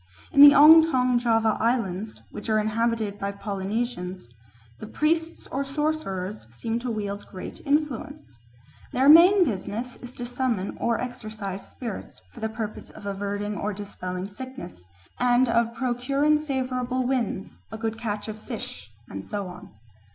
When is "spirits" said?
11.69-12.19